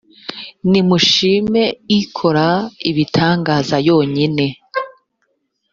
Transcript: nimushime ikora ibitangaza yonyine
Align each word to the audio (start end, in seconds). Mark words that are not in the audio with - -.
nimushime 0.69 1.63
ikora 1.99 2.47
ibitangaza 2.89 3.77
yonyine 3.87 4.45